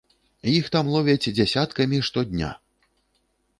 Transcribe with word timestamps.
Іх 0.53 0.65
там 0.75 0.85
ловяць 0.95 1.29
дзясяткамі 1.37 2.01
штодня. 2.07 2.51